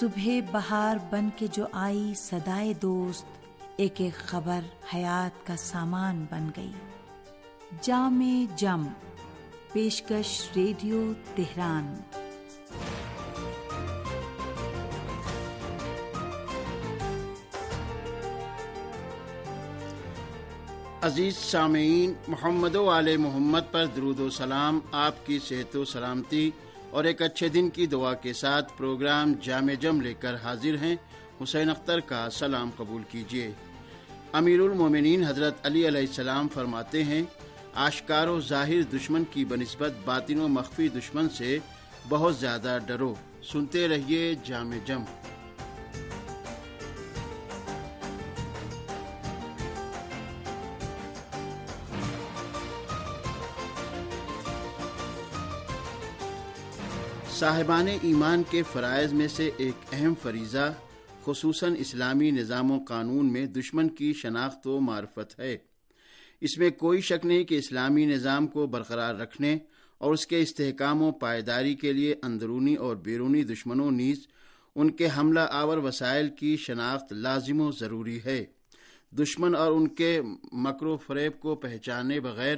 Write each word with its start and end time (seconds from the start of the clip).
صبح 0.00 0.28
بہار 0.52 0.96
بن 1.10 1.28
کے 1.36 1.46
جو 1.52 1.66
آئی 1.72 2.12
سدائے 2.16 2.72
دوست، 2.72 3.24
ایک 3.76 4.00
ایک 4.00 4.14
خبر 4.14 4.60
حیات 4.94 5.46
کا 5.46 5.56
سامان 5.56 6.26
بن 6.30 6.50
گئی۔ 6.56 6.72
جام 7.80 8.46
جم، 8.56 8.86
پیشکش 9.72 10.48
ریڈیو 10.56 11.12
تہران۔ 11.34 11.94
عزیز 21.02 21.36
سامعین، 21.36 22.12
محمد 22.28 22.76
و 22.76 22.98
علیہ 22.98 23.16
محمد 23.16 23.72
پر 23.72 23.86
درود 23.86 24.20
و 24.20 24.30
سلام، 24.30 24.80
آپ 24.92 25.26
کی 25.26 25.38
صحت 25.38 25.76
و 25.76 25.84
سلامتی۔ 25.84 26.50
اور 26.94 27.04
ایک 27.04 27.22
اچھے 27.22 27.48
دن 27.48 27.70
کی 27.70 27.86
دعا 27.86 28.14
کے 28.14 28.32
ساتھ 28.32 28.72
پروگرام 28.76 29.32
جامع 29.42 29.72
جم 29.74 30.00
لے 30.00 30.14
کر 30.14 30.34
حاضر 30.34 30.76
ہیں، 30.82 30.96
حسین 31.42 31.70
اختر 31.70 32.00
کا 32.00 32.28
سلام 32.32 32.70
قبول 32.76 33.02
کیجیے۔ 33.08 33.50
امیر 34.32 34.60
المومنین 34.60 35.24
حضرت 35.24 35.66
علی 35.66 35.88
علیہ 35.88 36.00
السلام 36.00 36.48
فرماتے 36.48 37.04
ہیں، 37.04 37.22
آشکار 37.74 38.28
و 38.28 38.40
ظاہر 38.40 38.82
دشمن 38.82 39.24
کی 39.30 39.44
بنسبت 39.44 39.92
باطن 40.04 40.40
و 40.40 40.48
مخفی 40.48 40.88
دشمن 40.88 41.28
سے 41.28 41.58
بہت 42.08 42.36
زیادہ 42.36 42.78
ڈرو۔ 42.86 43.14
سنتے 43.52 43.88
رہیے 43.88 44.34
جامع 44.44 44.76
جم۔ 44.86 45.02
صاحبان 57.38 57.86
ایمان 58.02 58.42
کے 58.50 58.62
فرائض 58.72 59.12
میں 59.12 59.28
سے 59.28 59.50
ایک 59.56 59.74
اہم 59.92 60.14
فریضہ 60.22 60.74
خصوصاً 61.24 61.74
اسلامی 61.78 62.30
نظام 62.30 62.70
و 62.70 62.84
قانون 62.88 63.32
میں 63.32 63.46
دشمن 63.46 63.88
کی 63.88 64.12
شناخت 64.12 64.66
و 64.66 64.80
معرفت 64.80 65.40
ہے۔ 65.40 65.58
اس 66.40 66.58
میں 66.58 66.70
کوئی 66.70 67.00
شک 67.00 67.26
نہیں 67.26 67.44
کہ 67.44 67.58
اسلامی 67.58 68.06
نظام 68.06 68.46
کو 68.46 68.66
برقرار 68.66 69.14
رکھنے 69.14 69.58
اور 69.98 70.12
اس 70.12 70.26
کے 70.26 70.40
استحکام 70.40 71.02
و 71.02 71.12
پائیداری 71.12 71.74
کے 71.74 71.92
لیے 71.92 72.14
اندرونی 72.22 72.74
اور 72.74 72.96
بیرونی 72.96 73.44
دشمنوں 73.44 73.90
نیز 73.90 74.26
ان 74.74 74.90
کے 74.90 75.08
حملہ 75.18 75.40
آور 75.50 75.78
وسائل 75.78 76.28
کی 76.28 76.56
شناخت 76.56 77.12
لازم 77.12 77.60
و 77.60 77.70
ضروری 77.72 78.20
ہے۔ 78.24 78.44
دشمن 79.10 79.54
اور 79.54 79.72
ان 79.72 79.88
کے 79.88 80.20
مکر 80.52 80.86
و 80.86 80.96
فریب 80.96 81.40
کو 81.40 81.54
پہچانے 81.54 82.20
بغیر 82.20 82.56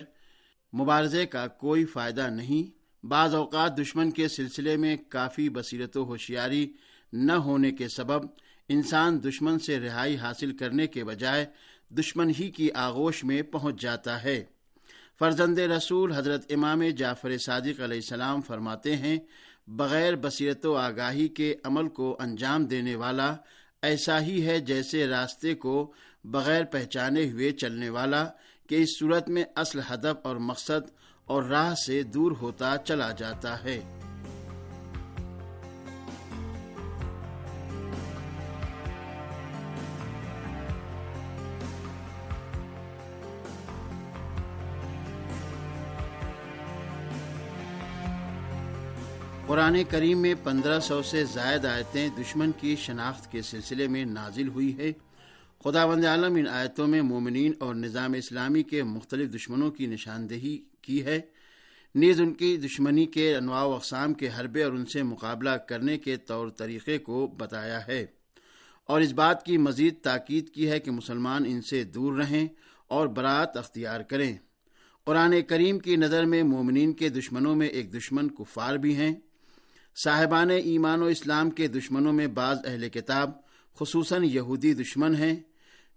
مبارزے 0.75 1.27
کا 1.27 1.47
کوئی 1.47 1.85
فائدہ 1.85 2.29
نہیں۔ 2.31 2.76
بعض 3.09 3.35
اوقات 3.35 3.79
دشمن 3.79 4.11
کے 4.11 4.29
سلسلے 4.29 4.77
میں 4.77 4.97
کافی 5.09 5.49
بصیرت 5.49 5.97
و 5.97 6.05
ہوشیاری 6.05 6.73
نہ 7.13 7.33
ہونے 7.33 7.71
کے 7.71 7.89
سبب 7.89 8.23
انسان 8.69 9.23
دشمن 9.25 9.59
سے 9.59 9.81
رہائی 9.81 10.17
حاصل 10.17 10.57
کرنے 10.57 10.87
کے 10.87 11.05
بجائے 11.05 11.47
دشمن 11.91 12.31
ہی 12.41 12.51
کی 12.51 12.73
آغوش 12.73 13.25
میں 13.25 13.43
پہنچ 13.43 13.81
جاتا 13.81 14.23
ہے۔ 14.23 14.45
فرزند 15.19 15.59
رسول 15.59 16.13
حضرت 16.13 16.53
امام 16.53 16.83
جعفر 16.83 17.39
صادق 17.39 17.81
علیہ 17.81 17.97
السلام 17.97 18.43
فرماتے 18.43 18.97
ہیں، 18.97 19.19
بغیر 19.69 20.17
بصیرت 20.17 20.67
و 20.67 20.77
آگاہی 20.77 21.29
کے 21.29 21.55
عمل 21.65 21.89
کو 21.89 22.17
انجام 22.21 22.65
دینے 22.65 22.97
والا 22.97 23.37
ایسا 23.83 24.21
ہی 24.21 24.47
ہے 24.47 24.59
جیسے 24.61 25.07
راستے 25.07 25.55
کو 25.55 25.93
بغیر 26.25 26.65
پہچانے 26.65 27.31
ہوئے 27.31 27.51
چلنے 27.51 27.89
والا 27.89 28.27
کہ 28.69 28.75
اس 28.75 28.99
صورت 28.99 29.29
میں 29.29 29.45
اصل 29.57 29.81
ہدف 29.91 30.27
اور 30.27 30.37
مقصد 30.37 30.91
اور 31.27 31.43
راہ 31.43 31.75
سے 31.75 32.03
دور 32.03 32.33
ہوتا 32.33 32.77
چلا 32.85 33.13
جاتا 33.13 33.65
ہے۔ 33.65 33.81
قرآن 49.47 49.77
کریم 49.89 50.19
میں 50.19 50.35
پندرہ 50.45 50.81
سو 50.81 51.03
سے 51.03 51.25
زائد 51.25 51.65
آیتیں 51.65 52.09
دشمن 52.19 52.53
کی 52.53 52.77
شناخت 52.77 53.33
کے 53.33 53.43
سلسلے 53.43 53.89
میں 53.89 54.05
نازل 54.05 54.49
ہوئی 54.49 54.79
ہے۔ 54.79 54.93
خدا 55.65 55.85
وند 55.85 56.05
عالم 56.05 56.35
ان 56.35 56.49
آیتوں 56.49 56.87
میں 56.87 57.03
مومنین 57.03 57.53
اور 57.59 57.75
نظام 57.75 58.13
اسلامی 58.13 58.63
کے 58.63 58.83
مختلف 58.83 59.35
دشمنوں 59.35 59.71
کی 59.71 59.87
نشاندہی 59.87 60.59
کی 60.83 61.05
ہے۔ 61.05 61.21
نیز 61.95 62.21
ان 62.21 62.35
کی 62.35 62.57
دشمنی 62.57 63.07
کے 63.07 63.37
انواع 63.37 63.65
و 63.65 63.75
اقسام 63.75 64.15
کے 64.15 64.29
حربے 64.41 64.63
اور 64.63 64.73
ان 64.73 64.87
سے 64.87 65.03
مقابلہ 65.03 65.51
کرنے 65.51 65.99
کے 65.99 66.17
طور 66.17 66.49
طریقے 66.49 66.99
کو 66.99 67.27
بتایا 67.27 67.87
ہے۔ 67.87 68.07
اور 68.85 69.01
اس 69.01 69.13
بات 69.13 69.45
کی 69.45 69.59
مزید 69.59 69.95
تاکید 70.03 70.49
کی 70.49 70.71
ہے 70.71 70.81
کہ 70.81 70.91
مسلمان 70.91 71.45
ان 71.47 71.63
سے 71.63 71.85
دور 71.85 72.17
رہیں 72.17 72.49
اور 72.89 73.07
برات 73.07 73.57
اختیار 73.57 74.01
کریں۔ 74.01 74.37
قرآن 75.05 75.43
کریم 75.43 75.79
کی 75.79 75.97
نظر 75.97 76.25
میں 76.25 76.43
مومنین 76.43 76.93
کے 76.93 77.09
دشمنوں 77.09 77.57
میں 77.57 77.69
ایک 77.69 77.97
دشمن 77.97 78.29
کفار 78.29 78.75
بھی 78.75 78.97
ہیں۔ 78.97 79.15
صاحبان 79.97 80.51
ایمان 80.51 81.03
و 81.03 81.05
اسلام 81.05 81.51
کے 81.51 81.67
دشمنوں 81.67 82.13
میں 82.13 82.27
بعض 82.27 82.59
اہل 82.65 82.89
کتاب 82.89 83.46
خصوصاً 83.79 84.25
یہودی 84.25 84.75
دشمن 84.75 85.15
ہیں، 85.15 85.37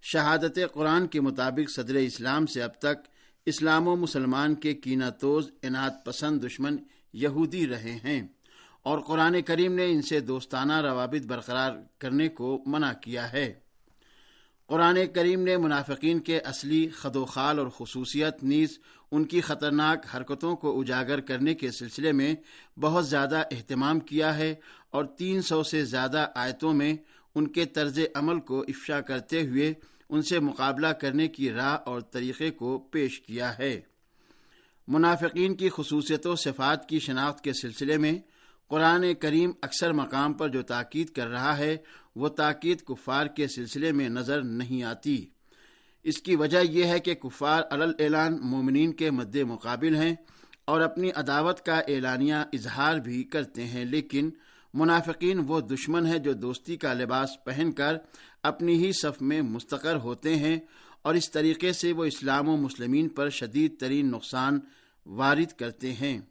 شہادت 0.01 0.59
قرآن 0.73 1.07
کے 1.07 1.22
مطابق 1.22 1.72
صدر 1.72 1.95
اسلام 1.95 2.45
سے 2.45 2.63
اب 2.63 2.79
تک 2.79 3.07
اسلام 3.45 3.88
و 3.88 3.95
مسلمان 3.95 4.56
کے 4.56 4.73
کینہ 4.73 5.06
توز 5.19 5.50
انعت 5.63 6.06
پسند 6.06 6.45
دشمن 6.45 6.78
یہودی 7.13 7.68
رہے 7.68 7.97
ہیں 8.03 8.28
اور 8.84 9.00
قرآن 9.00 9.41
کریم 9.41 9.73
نے 9.73 9.91
ان 9.91 10.01
سے 10.01 10.19
دوستانہ 10.19 10.81
روابط 10.81 11.25
برقرار 11.25 11.72
کرنے 11.97 12.28
کو 12.28 12.63
منع 12.66 12.94
کیا 12.94 13.34
ہے۔ 13.34 13.53
قرآن 14.68 14.97
کریم 15.16 15.44
نے 15.44 15.57
منافقین 15.57 16.19
کے 16.19 16.39
اصلی 16.39 16.89
خد 16.89 17.16
و 17.16 17.25
خال 17.25 17.59
اور 17.59 17.68
خصوصیت 17.78 18.44
نیز 18.44 18.79
ان 19.12 19.23
کی 19.23 19.41
خطرناک 19.41 20.16
حرکتوں 20.16 20.56
کو 20.56 20.79
اجاگر 20.79 21.19
کرنے 21.19 21.53
کے 21.53 21.72
سلسلے 21.72 22.12
میں 22.12 22.35
بہت 22.79 23.07
زیادہ 23.07 23.44
اہتمام 23.51 24.00
کیا 24.00 24.38
ہے 24.38 24.56
اور 24.89 25.06
تین 25.06 25.41
سو 25.41 25.63
سے 25.63 25.85
زیادہ 25.85 26.28
آیتوں 26.35 26.73
میں 26.73 26.94
ان 27.35 27.47
کے 27.47 27.66
طرز 27.66 28.00
عمل 28.16 28.40
کو 28.40 28.62
افشا 28.62 29.01
کرتے 29.01 29.47
ہوئے 29.47 29.73
ان 30.09 30.22
سے 30.22 30.40
مقابلہ 30.40 30.88
کرنے 30.88 31.28
کی 31.28 31.51
راہ 31.51 31.78
اور 31.85 32.01
طریقے 32.01 32.50
کو 32.50 32.78
پیش 32.79 33.22
کیا 33.22 33.57
ہے۔ 33.57 33.81
منافقین 34.88 35.56
کی 35.56 35.69
خصوصیت 35.69 36.28
و 36.28 36.35
صفات 36.35 36.89
کی 36.89 37.00
شناخت 37.00 37.44
کے 37.44 37.53
سلسلے 37.53 37.97
میں 37.97 38.13
قرآن 38.68 39.13
کریم 39.13 39.51
اکثر 39.62 39.91
مقام 39.91 40.34
پر 40.34 40.47
جو 40.47 40.62
تاکید 40.62 41.09
کر 41.09 41.28
رہا 41.28 41.57
ہے، 41.57 41.78
وہ 42.16 42.29
تاکید 42.29 42.81
کفار 42.81 43.25
کے 43.25 43.47
سلسلے 43.47 43.91
میں 43.91 44.09
نظر 44.09 44.41
نہیں 44.41 44.84
آتی۔ 44.84 45.25
اس 46.03 46.22
کی 46.22 46.35
وجہ 46.35 46.57
یہ 46.69 46.84
ہے 46.84 47.00
کہ 47.00 47.13
کفار 47.13 47.62
اعلان 47.72 48.38
مومنین 48.41 48.94
کے 48.94 49.12
مد 49.12 49.35
مقابل 49.35 49.95
ہیں 49.95 50.16
اور 50.66 50.81
اپنی 50.81 51.12
عداوت 51.12 51.66
کا 51.66 51.79
اعلانیہ 51.79 52.35
اظہار 52.53 52.97
بھی 52.97 53.23
کرتے 53.23 53.66
ہیں، 53.66 53.85
لیکن 53.85 54.29
منافقین 54.74 55.40
وہ 55.47 55.59
دشمن 55.59 56.06
ہے 56.06 56.19
جو 56.19 56.34
دوستی 56.34 56.78
کا 56.78 56.94
لباس 56.94 57.30
پہن 57.44 57.72
کر 57.72 57.97
اپنی 58.44 58.85
ہی 58.85 58.91
صف 58.91 59.22
میں 59.22 59.41
مستقر 59.41 59.96
ہوتے 59.96 60.35
ہیں 60.35 60.59
اور 61.02 61.16
اس 61.16 61.31
طریقے 61.31 61.74
سے 61.74 61.94
وہ 61.94 62.06
اسلام 62.06 62.50
و 62.50 62.57
مسلمین 62.57 63.09
پر 63.09 63.30
شدید 63.30 63.80
ترین 63.80 64.12
نقصان 64.12 64.59
وارد 65.06 65.52
کرتے 65.59 65.94
ہیں۔ 65.94 66.22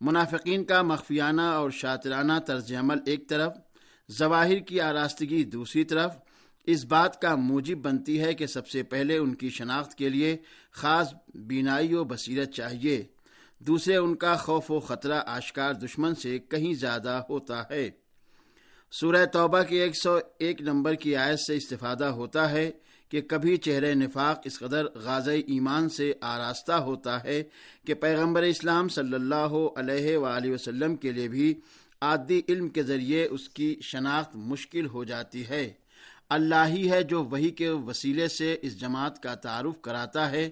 منافقین 0.00 0.64
کا 0.64 0.82
مخفیانہ 0.82 1.42
اور 1.42 1.70
شاطرانہ 1.70 2.32
طرز 2.46 2.72
عمل 2.72 2.96
ایک 3.06 3.28
طرف، 3.28 3.52
ظواہر 4.12 4.58
کی 4.58 4.80
آراستگی 4.80 5.44
دوسری 5.44 5.84
طرف۔ 5.84 6.16
اس 6.66 6.84
بات 6.84 7.22
کا 7.22 7.36
موجب 7.36 7.78
بنتی 7.78 8.20
ہے 8.20 8.34
کہ 8.34 8.46
سب 8.46 8.68
سے 8.68 8.82
پہلے 8.82 9.16
ان 9.16 9.34
کی 9.34 9.50
شناخت 9.50 9.94
کے 9.94 10.08
لیے 10.08 10.36
خاص 10.72 11.14
بینائی 11.34 11.94
و 11.94 12.04
بصیرت 12.04 12.50
چاہیے۔ 12.50 13.04
دوسرے 13.66 13.96
ان 13.96 14.14
کا 14.14 14.34
خوف 14.36 14.70
و 14.70 14.80
خطرہ 14.80 15.20
آشکار 15.26 15.72
دشمن 15.72 16.14
سے 16.14 16.38
کہیں 16.38 16.74
زیادہ 16.74 17.22
ہوتا 17.28 17.62
ہے۔ 17.70 17.90
سورہ 18.92 19.26
توبہ 19.26 19.62
کی 19.62 19.76
ایک 19.76 19.96
سو 20.02 20.18
ایک 20.38 20.62
نمبر 20.62 20.94
کی 20.94 21.16
آیت 21.16 21.40
سے 21.40 21.56
استفادہ 21.56 22.04
ہوتا 22.04 22.50
ہے 22.50 22.70
کہ 23.08 23.20
کبھی 23.20 23.56
چہرے 23.56 23.94
نفاق 23.94 24.40
اس 24.44 24.58
قدر 24.58 24.86
غاز 24.94 25.28
ایمان 25.28 25.88
سے 25.88 26.12
آراستہ 26.20 26.72
ہوتا 26.72 27.24
ہے 27.24 27.42
کہ 27.86 27.94
پیغمبر 27.94 28.42
اسلام 28.42 28.88
صلی 28.88 29.14
اللہ 29.14 29.56
علیہ 29.76 30.16
وآلہ 30.16 30.52
وسلم 30.52 30.96
کے 30.96 31.12
لیے 31.12 31.28
بھی 31.28 31.54
عادی 32.00 32.42
علم 32.48 32.68
کے 32.68 32.82
ذریعے 32.82 33.24
اس 33.24 33.48
کی 33.48 33.76
شناخت 33.82 34.36
مشکل 34.36 34.86
ہو 34.86 35.04
جاتی 35.04 35.48
ہے۔ 35.48 35.72
اللہ 36.28 36.66
ہی 36.66 36.90
ہے 36.90 37.02
جو 37.02 37.24
وہی 37.24 37.50
کے 37.50 37.68
وسیلے 37.68 38.28
سے 38.28 38.56
اس 38.62 38.80
جماعت 38.80 39.22
کا 39.22 39.34
تعارف 39.34 39.80
کراتا 39.80 40.30
ہے۔ 40.30 40.50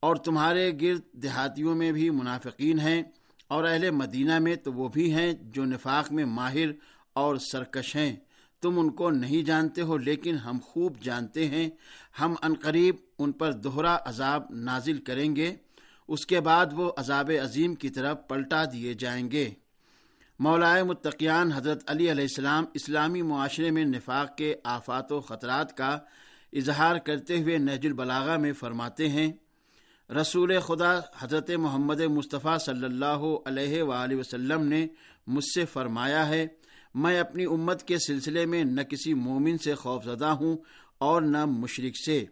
اور 0.00 0.16
تمہارے 0.16 0.72
گرد 0.80 1.00
دیہاتیوں 1.12 1.74
میں 1.74 1.92
بھی 1.92 2.10
منافقین 2.10 2.78
ہیں 2.78 3.02
اور 3.48 3.64
اہل 3.64 3.90
مدینہ 3.90 4.38
میں 4.38 4.56
تو 4.56 4.72
وہ 4.72 4.88
بھی 4.88 5.12
ہیں 5.12 5.32
جو 5.40 5.64
نفاق 5.64 6.12
میں 6.12 6.24
ماہر 6.24 6.66
اور 7.12 7.36
سرکش 7.36 7.96
ہیں۔ 7.96 8.16
تم 8.60 8.78
ان 8.78 8.90
کو 8.90 9.10
نہیں 9.10 9.42
جانتے 9.42 9.82
ہو، 9.82 9.96
لیکن 9.96 10.34
ہم 10.34 10.58
خوب 10.62 11.00
جانتے 11.02 11.48
ہیں۔ 11.48 11.70
ہم 12.20 12.34
انقریب 12.42 12.96
ان 13.18 13.32
پر 13.32 13.52
دوہرا 13.52 13.98
عذاب 14.04 14.42
نازل 14.50 14.98
کریں 14.98 15.36
گے۔ 15.36 15.54
اس 16.08 16.26
کے 16.26 16.40
بعد 16.40 16.66
وہ 16.72 16.92
عذاب 16.96 17.30
عظیم 17.42 17.74
کی 17.74 17.88
طرف 17.88 18.18
پلٹا 18.28 18.64
دیے 18.64 18.94
جائیں 18.94 19.30
گے۔ 19.30 19.50
مولائے 20.38 20.82
متقیان 20.82 21.52
حضرت 21.52 21.90
علی 21.90 22.10
علیہ 22.10 22.24
السلام 22.24 22.64
اسلامی 22.74 23.22
معاشرے 23.22 23.70
میں 23.70 23.84
نفاق 23.84 24.36
کے 24.36 24.54
آفات 24.64 25.12
و 25.12 25.20
خطرات 25.20 25.76
کا 25.76 25.98
اظہار 26.52 26.96
کرتے 26.96 27.42
ہوئے 27.42 27.58
نہج 27.58 27.86
البلاغا 27.86 28.36
میں 28.36 28.52
فرماتے 28.52 29.08
ہیں 29.08 29.32
رسول 30.16 30.58
خدا 30.58 31.00
حضرت 31.18 31.50
محمد 31.50 32.00
مصطفیٰ 32.00 32.58
صلی 32.58 32.84
اللہ 32.84 33.24
علیہ 33.46 33.82
وآلہ 33.82 34.14
وسلم 34.14 34.62
نے 34.62 34.86
مجھ 35.26 35.44
سے 35.54 35.64
فرمایا 35.64 36.28
ہے، 36.28 36.46
میں 36.94 37.20
اپنی 37.20 37.44
امت 37.44 37.82
کے 37.82 37.98
سلسلے 37.98 38.46
میں 38.46 38.64
نہ 38.64 38.80
کسی 38.80 39.14
مومن 39.14 39.58
سے 39.58 39.74
خوف 39.74 40.04
زدہ 40.04 40.26
ہوں 40.26 40.56
اور 40.98 41.22
نہ 41.22 41.44
مشرق 41.44 42.06
سے۔ 42.06 42.24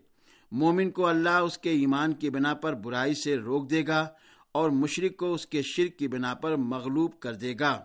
مومن 0.53 0.91
کو 0.91 1.07
اللہ 1.07 1.29
اس 1.29 1.59
کے 1.59 1.71
ایمان 1.71 2.13
کی 2.13 2.31
بنا 2.31 2.55
پر 2.55 2.73
برائی 2.75 3.15
سے 3.15 3.37
روک 3.37 3.71
دے 3.71 3.87
گا 3.87 4.09
اور 4.53 4.71
مشرق 4.71 5.17
کو 5.17 5.35
اس 5.35 5.47
کے 5.47 5.63
شرک 5.63 5.99
کی 5.99 6.09
بنا 6.09 6.35
پر 6.35 6.57
مغلوب 6.57 7.21
کر 7.21 7.35
دے 7.35 7.55
گا۔ 7.61 7.85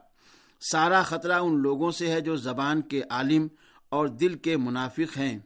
سارا 0.71 1.01
خطرہ 1.01 1.39
ان 1.39 1.61
لوگوں 1.61 1.91
سے 1.91 2.11
ہے 2.11 2.21
جو 2.21 2.35
زبان 2.35 2.81
کے 2.81 3.01
عالم 3.09 3.47
اور 3.89 4.07
دل 4.07 4.38
کے 4.38 4.57
منافق 4.57 5.17
ہیں۔ 5.17 5.39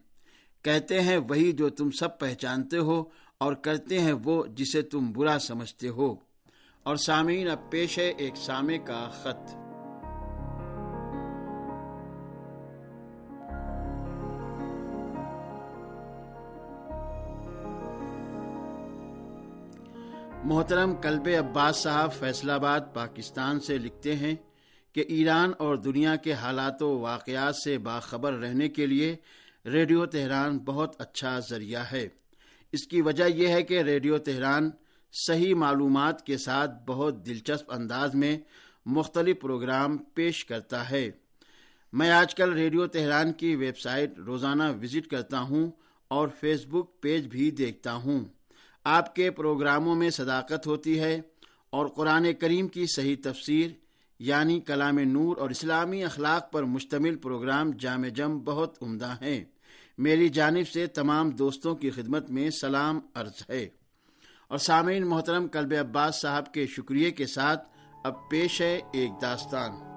کہتے 0.62 1.02
ہیں، 1.02 1.18
وہی 1.18 1.52
جو 1.52 1.70
تم 1.70 1.92
سب 1.92 2.20
پہچانتے 2.20 2.78
ہو 2.78 3.25
اور 3.38 3.54
کرتے 3.54 4.00
ہیں 4.00 4.14
وہ 4.24 4.46
جسے 4.46 4.82
تم 4.82 5.12
برا 5.12 5.40
سمجھتے 5.40 5.88
ہو۔ 5.88 6.16
اور 6.84 6.96
سامعین، 6.96 7.50
اب 7.50 7.72
پیش 7.72 7.98
ہے 7.98 8.14
ایک 8.18 8.38
سامع 8.38 8.74
کا 8.86 9.10
خط۔ 9.14 9.56
محترم 20.44 20.96
کلب 20.96 21.28
عباس 21.28 21.76
صاحب 21.76 22.14
فیصلہ 22.14 22.52
آباد، 22.52 22.80
پاکستان 22.94 23.60
سے 23.60 23.78
لکھتے 23.78 24.16
ہیں 24.16 24.36
کہ 24.94 25.06
ایران 25.08 25.52
اور 25.58 25.76
دنیا 25.76 26.16
کے 26.16 26.34
حالات 26.34 26.82
و 26.82 27.00
واقعات 27.00 27.56
سے 27.56 27.78
باخبر 27.78 28.34
رہنے 28.34 28.70
کے 28.70 28.86
لیے 28.86 29.16
ریڈیو 29.66 30.06
تہران 30.06 30.58
بہت 30.58 31.02
اچھا 31.02 31.40
ذریعہ 31.50 31.84
ہے۔ 31.92 32.08
اس 32.72 32.88
کی 32.88 33.02
وجہ 33.02 33.24
یہ 33.24 33.48
ہے 33.48 33.64
کہ 33.64 33.82
ریڈیو 33.82 34.18
تہران 34.18 34.70
صحیح 35.28 35.56
معلومات 35.56 36.26
کے 36.26 36.38
ساتھ 36.38 36.72
بہت 36.86 37.26
دلچسپ 37.26 37.72
انداز 37.72 38.16
میں 38.16 38.38
مختلف 38.86 39.40
پروگرام 39.40 39.98
پیش 39.98 40.46
کرتا 40.46 40.90
ہے۔ 40.90 41.12
میں 41.94 42.12
آج 42.12 42.36
کل 42.36 42.54
ریڈیو 42.54 42.88
تہران 42.88 43.34
کی 43.34 43.56
ویب 43.56 43.78
سائٹ 43.78 44.20
روزانہ 44.20 44.64
وزٹ 44.82 45.08
کرتا 45.08 45.40
ہوں 45.40 45.72
اور 46.08 46.28
فیس 46.40 46.66
بک 46.66 47.02
پیج 47.02 47.28
بھی 47.28 47.52
دیکھتا 47.52 47.94
ہوں۔ 47.94 48.26
آپ 48.84 49.16
کے 49.16 49.32
پروگراموں 49.32 49.96
میں 49.96 50.10
صداقت 50.10 50.68
ہوتی 50.68 51.00
ہے 51.00 51.22
اور 51.70 51.88
قرآن 51.88 52.34
کریم 52.40 52.68
کی 52.68 52.86
صحیح 52.96 53.16
تفسیر 53.24 53.72
یعنی 54.20 54.60
کلام 54.60 55.00
نور 55.00 55.38
اور 55.38 55.50
اسلامی 55.50 56.04
اخلاق 56.04 56.52
پر 56.52 56.64
مشتمل 56.64 57.16
پروگرام 57.16 57.72
جامع 57.72 58.08
جم 58.08 58.40
بہت 58.40 58.84
عمدہ 58.84 59.16
ہیں۔ 59.22 59.44
میری 59.98 60.30
جانب 60.30 60.68
سے 60.68 60.88
تمام 60.88 61.30
دوستوں 61.30 61.76
کی 61.76 61.90
خدمت 61.90 62.30
میں 62.30 62.50
سلام 62.50 63.00
عرض 63.14 63.44
ہے۔ 63.50 63.68
اور 64.48 64.58
سامعین 64.58 65.08
محترم 65.08 65.48
کلب 65.48 65.74
عباس 65.80 66.22
صاحب 66.22 66.54
کے 66.54 66.68
شکریہ 66.68 67.12
کے 67.12 67.28
ساتھ 67.28 67.70
اب 68.04 68.30
پیش 68.30 68.62
ہے 68.62 68.80
ایک 68.94 69.12
داستان۔ 69.22 69.95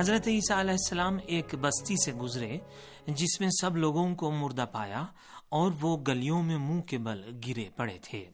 حضرت 0.00 0.28
عیسیٰ 0.28 0.56
علیہ 0.56 0.70
السلام 0.70 1.18
ایک 1.26 1.54
بستی 1.60 1.94
سے 2.04 2.12
گزرے، 2.12 2.58
جس 3.06 3.40
میں 3.40 3.48
سب 3.60 3.76
لوگوں 3.76 4.14
کو 4.14 4.30
مردہ 4.30 4.64
پایا 4.72 5.04
اور 5.48 5.72
وہ 5.80 5.98
گلیوں 6.08 6.42
میں 6.42 6.58
منہ 6.58 6.80
کے 6.80 6.98
بل 6.98 7.38
گرے 7.46 7.68
پڑے 7.76 7.98
تھے۔ 8.02 8.30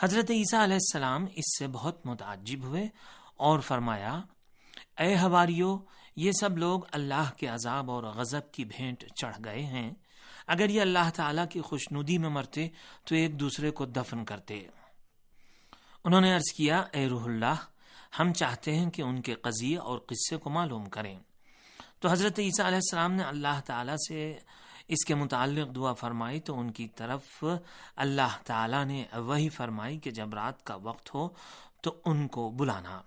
حضرت 0.00 0.30
عیسیٰ 0.30 0.62
علیہ 0.62 0.74
السلام 0.74 1.26
اس 1.36 1.58
سے 1.58 1.66
بہت 1.66 2.06
متعجب 2.06 2.64
ہوئے 2.64 2.88
اور 3.36 3.60
فرمایا، 3.60 4.20
اے 4.98 5.14
ہواریو 5.18 5.78
یہ 6.16 6.32
سب 6.32 6.58
لوگ 6.58 6.80
اللہ 6.92 7.30
کے 7.36 7.46
عذاب 7.46 7.90
اور 7.90 8.04
غضب 8.04 8.52
کی 8.52 8.64
بھینٹ 8.64 9.04
چڑھ 9.20 9.36
گئے 9.44 9.62
ہیں۔ 9.62 9.90
اگر 10.46 10.68
یہ 10.68 10.80
اللہ 10.80 11.10
تعالی 11.14 11.42
کی 11.50 11.60
خوشنودی 11.60 12.18
میں 12.18 12.30
مرتے 12.30 12.68
تو 13.04 13.14
ایک 13.14 13.40
دوسرے 13.40 13.70
کو 13.70 13.86
دفن 13.86 14.24
کرتے۔ 14.24 14.66
انہوں 16.04 16.20
نے 16.20 16.34
عرض 16.34 16.52
کیا، 16.56 16.84
اے 16.92 17.08
روح 17.08 17.24
اللہ 17.24 17.54
ہم 18.18 18.32
چاہتے 18.32 18.74
ہیں 18.74 18.90
کہ 18.90 19.02
ان 19.02 19.22
کے 19.22 19.34
قضیے 19.34 19.76
اور 19.76 19.98
قصے 19.98 20.36
کو 20.36 20.50
معلوم 20.50 20.84
کریں۔ 20.84 21.18
تو 22.00 22.08
حضرت 22.08 22.38
عیسیٰ 22.38 22.66
علیہ 22.66 22.76
السلام 22.76 23.12
نے 23.12 23.22
اللہ 23.22 23.60
تعالیٰ 23.66 23.96
سے 24.08 24.38
اس 24.88 25.04
کے 25.04 25.14
متعلق 25.14 25.74
دعا 25.76 25.92
فرمائی 25.92 26.40
تو 26.40 26.60
ان 26.60 26.70
کی 26.70 26.88
طرف 26.88 27.44
اللہ 27.96 28.38
تعالیٰ 28.44 28.84
نے 28.84 29.04
وہی 29.12 29.48
فرمائی 29.48 29.98
کہ 29.98 30.10
جب 30.10 30.34
رات 30.34 30.64
کا 30.64 30.74
وقت 30.74 31.14
ہو 31.14 31.28
تو 31.82 32.00
ان 32.04 32.28
کو 32.28 32.50
بلانا۔ 32.50 33.02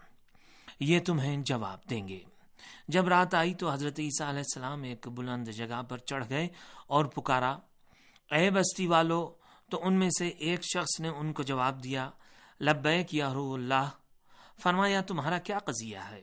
یہ 0.79 0.99
تمہیں 0.99 1.37
جواب 1.37 1.79
دیں 1.89 2.07
گے۔ 2.07 2.19
جب 2.87 3.07
رات 3.07 3.33
آئی 3.33 3.53
تو 3.53 3.71
حضرت 3.71 3.99
عیسیٰ 3.99 4.27
علیہ 4.27 4.39
السلام 4.39 4.83
ایک 4.83 5.07
بلند 5.07 5.47
جگہ 5.47 5.81
پر 5.81 5.97
چڑھ 5.97 6.25
گئے 6.29 6.47
اور 6.87 7.05
پکارا، 7.05 7.57
اے 8.31 8.51
بستی 8.51 8.87
والو! 8.87 9.35
تو 9.69 9.79
ان 9.83 9.93
میں 9.93 10.09
سے 10.19 10.27
ایک 10.27 10.63
شخص 10.63 10.99
نے 10.99 11.07
ان 11.07 11.33
کو 11.33 11.43
جواب 11.43 11.83
دیا، 11.83 12.09
لبیک 12.61 13.13
یا 13.13 13.33
روح 13.33 13.53
اللہ! 13.53 13.89
فرمایا، 14.59 15.01
تمہارا 15.01 15.37
کیا 15.37 15.59
قضیہ 15.59 15.97
ہے؟ 16.11 16.21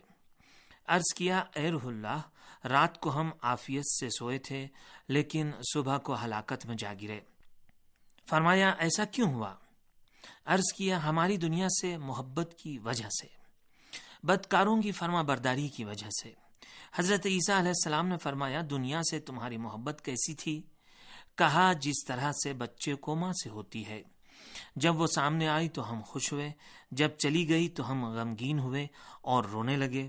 عرض 0.86 1.14
کیا، 1.16 1.42
اے 1.54 1.70
روح 1.70 1.84
اللہ، 1.84 2.20
رات 2.64 3.00
کو 3.00 3.20
ہم 3.20 3.30
آفیت 3.42 3.86
سے 3.86 4.08
سوئے 4.08 4.38
تھے، 4.38 4.66
لیکن 5.08 5.50
صبح 5.74 5.98
کو 5.98 6.14
ہلاکت 6.24 6.66
میں 6.66 6.76
جا 6.78 6.92
گرے. 7.02 7.20
فرمایا، 8.28 8.70
ایسا 8.70 9.04
کیوں 9.04 9.32
ہوا؟ 9.32 9.54
عرض 10.44 10.72
کیا، 10.76 11.02
ہماری 11.04 11.36
دنیا 11.36 11.68
سے 11.80 11.96
محبت 11.96 12.54
کی 12.58 12.78
وجہ 12.78 13.08
سے، 13.08 13.26
بدکاروں 14.22 14.82
کی 14.82 14.92
فرما 14.92 15.22
برداری 15.22 15.68
کی 15.68 15.84
وجہ 15.84 16.08
سے۔ 16.22 16.32
حضرت 16.94 17.26
عیسیٰ 17.26 17.58
علیہ 17.58 17.68
السلام 17.68 18.06
نے 18.06 18.16
فرمایا، 18.16 18.60
دنیا 18.70 19.02
سے 19.10 19.20
تمہاری 19.20 19.56
محبت 19.56 20.00
کیسی 20.04 20.34
تھی؟ 20.34 20.62
کہا، 21.34 21.72
جس 21.72 22.04
طرح 22.04 22.32
سے 22.44 22.52
بچے 22.52 22.94
کو 22.94 23.14
ماں 23.14 23.32
سے 23.32 23.50
ہوتی 23.50 23.86
ہے 23.86 24.02
جب 24.76 25.00
وہ 25.00 25.06
سامنے 25.06 25.48
آئی 25.48 25.68
تو 25.68 25.92
ہم 25.92 26.00
خوش 26.04 26.32
ہوئے، 26.32 26.52
جب 26.90 27.08
چلی 27.08 27.48
گئی 27.48 27.68
تو 27.68 27.90
ہم 27.90 28.04
غمگین 28.04 28.58
ہوئے 28.58 28.86
اور 29.22 29.44
رونے 29.44 29.76
لگے۔ 29.76 30.08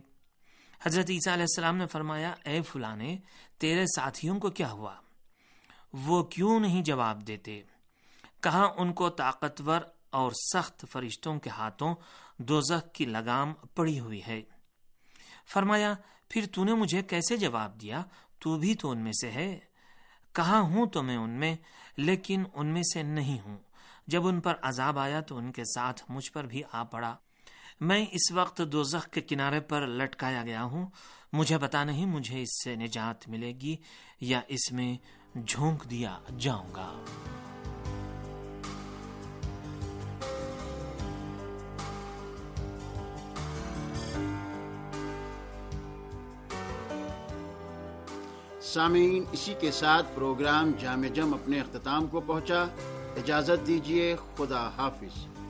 حضرت 0.82 1.10
عیسیٰ 1.10 1.34
علیہ 1.34 1.44
السلام 1.44 1.78
نے 1.78 1.88
فرمایا، 1.88 2.36
اے 2.46 2.62
فلانے، 2.62 3.18
تیرے 3.58 3.86
ساتھیوں 3.86 4.40
کو 4.40 4.50
کیا 4.50 4.72
ہوا؟ 4.72 4.96
وہ 5.94 6.24
کیوں 6.24 6.60
نہیں 6.60 6.82
جواب 6.82 7.28
دیتے؟ 7.28 7.62
کہاں 8.40 8.68
ان 8.78 8.94
کو 8.94 9.10
طاقتور 9.10 9.80
اور 10.10 10.32
سخت 10.32 10.86
فرشتوں 10.92 11.40
کے 11.40 11.50
ہاتھوں 11.50 11.96
دوزخ 12.38 12.92
کی 12.94 13.06
لگام 13.06 13.54
پڑی 13.76 14.00
ہوئی 14.00 14.22
ہے؟ 14.28 14.42
فرمایا، 15.54 15.94
پھر 16.30 16.46
تو 16.52 16.64
نے 16.64 16.74
مجھے 16.74 17.02
کیسے 17.02 17.38
جواب 17.38 17.82
دیا؟ 17.82 18.04
تو 18.40 18.58
بھی 18.58 18.76
تو 18.76 18.90
ان 18.90 18.98
میں 18.98 19.12
سے 19.22 19.32
ہے۔ 19.32 19.60
کہاں 20.34 20.62
ہوں 20.62 20.86
تو 20.86 21.04
میں 21.04 21.18
ان 21.18 21.30
میں، 21.30 21.56
لیکن 21.98 22.44
ان 22.54 22.68
میں 22.68 22.82
سے 22.94 23.04
نہیں 23.04 23.40
ہوں۔ 23.40 23.58
جب 24.12 24.28
ان 24.28 24.40
پر 24.40 24.54
عذاب 24.62 25.00
آیا 25.00 25.22
تو 25.22 25.38
ان 25.38 25.52
کے 25.52 25.64
ساتھ 25.66 26.04
مجھ 26.10 26.32
پر 26.32 26.46
بھی 26.46 26.62
آ 26.72 26.84
پڑا۔ 26.84 27.16
میں 27.80 28.06
اس 28.12 28.32
وقت 28.32 28.62
دو 28.72 28.84
کے 29.12 29.22
کنارے 29.22 29.60
پر 29.60 29.88
لٹکایا 29.88 30.44
گیا 30.44 30.64
ہوں۔ 30.64 30.88
مجھے 31.34 31.58
پتا 31.58 31.84
نہیں 31.84 32.06
مجھے 32.06 32.42
اس 32.42 32.64
سے 32.64 32.76
نجات 32.76 33.28
ملے 33.28 33.52
گی 33.52 33.76
یا 34.22 34.42
اس 34.48 34.72
میں 34.72 34.98
جھونک 35.48 35.90
دیا 35.90 36.20
جاؤں 36.40 36.70
گا۔ 36.76 37.06
سامعین، 48.62 49.24
اسی 49.32 49.54
کے 49.60 49.72
ساتھ 49.72 50.06
پروگرام 50.16 50.72
جامع 50.80 51.08
جم 51.08 51.34
اپنے 51.34 51.60
اختتام 51.60 52.08
کو 52.08 52.20
پہنچا۔ 52.20 52.66
اجازت 53.18 53.68
دیجیے 53.68 54.16
خدا 54.38 54.70
حافظ۔ 54.78 55.41